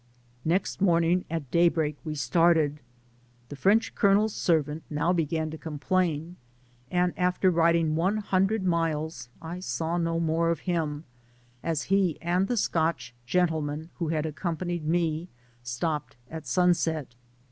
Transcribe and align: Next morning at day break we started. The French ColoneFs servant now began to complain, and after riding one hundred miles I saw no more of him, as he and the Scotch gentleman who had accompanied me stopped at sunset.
Next 0.43 0.81
morning 0.81 1.25
at 1.29 1.51
day 1.51 1.69
break 1.69 1.95
we 2.03 2.15
started. 2.15 2.79
The 3.49 3.55
French 3.55 3.93
ColoneFs 3.93 4.31
servant 4.31 4.81
now 4.89 5.13
began 5.13 5.51
to 5.51 5.59
complain, 5.59 6.37
and 6.89 7.13
after 7.15 7.51
riding 7.51 7.95
one 7.95 8.17
hundred 8.17 8.63
miles 8.65 9.29
I 9.43 9.59
saw 9.59 9.99
no 9.99 10.19
more 10.19 10.49
of 10.49 10.61
him, 10.61 11.03
as 11.61 11.83
he 11.83 12.19
and 12.19 12.47
the 12.47 12.57
Scotch 12.57 13.13
gentleman 13.27 13.91
who 13.99 14.07
had 14.07 14.25
accompanied 14.25 14.87
me 14.87 15.29
stopped 15.61 16.15
at 16.31 16.47
sunset. 16.47 17.13